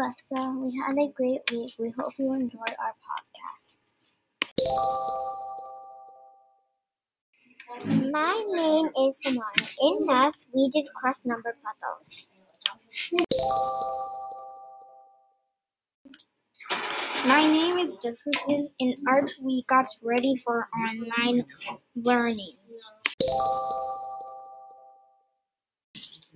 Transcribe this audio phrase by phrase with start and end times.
[0.00, 0.56] Alexa.
[0.58, 1.70] We had a great week.
[1.78, 3.78] We hope you enjoyed our podcast.
[8.10, 9.52] My name is Samara.
[9.82, 12.26] In math, we did cross number puzzles.
[17.26, 18.70] My name is Jefferson.
[18.78, 21.44] In art, we got ready for online
[21.94, 22.54] learning.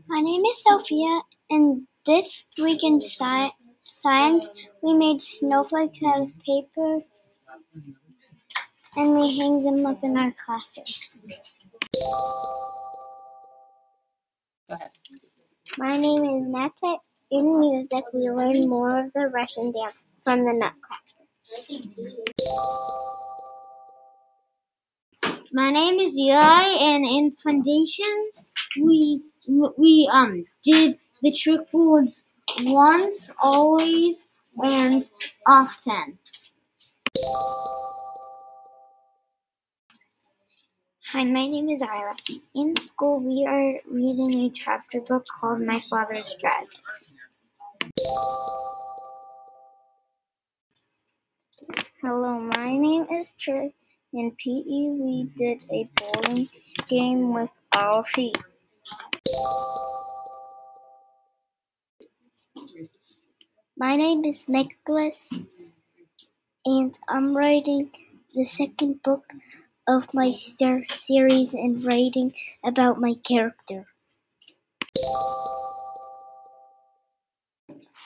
[0.07, 3.53] My name is Sophia, and this week in sci-
[3.97, 4.49] science,
[4.83, 7.01] we made snowflakes out of paper
[8.97, 10.87] and we hang them up in our classroom.
[14.69, 14.91] Go ahead.
[15.79, 16.97] My name is Nata.
[17.31, 21.25] In music, we learn more of the Russian dance from the Nutcracker.
[25.53, 28.47] My name is Eli, and in foundations,
[28.81, 29.23] we
[29.79, 32.25] we um did the trick words
[32.65, 34.27] once, always,
[34.63, 35.11] and
[35.49, 36.19] often.
[41.13, 42.13] Hi, my name is Ira.
[42.55, 46.69] In school, we are reading a chapter book called My Father's Dragon.
[52.03, 53.75] Hello, my name is Trey.
[54.13, 54.63] In PE,
[55.01, 56.49] we did a bowling
[56.87, 58.37] game with our feet.
[63.77, 65.33] My name is Nicholas,
[66.65, 67.91] and I'm writing
[68.33, 69.33] the second book
[69.89, 72.35] of my ser- series and writing
[72.65, 73.89] about my character.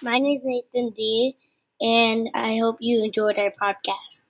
[0.03, 1.37] My name is Nathan D,
[1.83, 4.25] and I hope you enjoyed our podcast.